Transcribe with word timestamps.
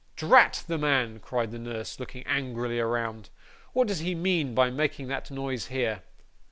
'Drat 0.15 0.63
the 0.65 0.79
man!' 0.79 1.19
cried 1.19 1.51
the 1.51 1.59
nurse, 1.59 1.99
looking 1.99 2.25
angrily 2.25 2.79
around. 2.79 3.29
'What 3.73 3.87
does 3.87 3.99
he 3.99 4.15
mean 4.15 4.55
by 4.55 4.71
making 4.71 5.09
that 5.09 5.29
noise 5.29 5.67
here? 5.67 6.01